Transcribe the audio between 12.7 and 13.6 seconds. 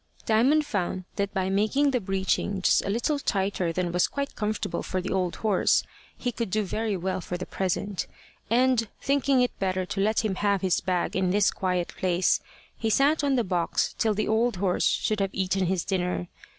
he sat on the